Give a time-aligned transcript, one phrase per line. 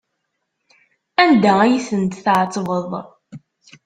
[1.23, 2.91] Anda ay tent-tɛettbeḍ?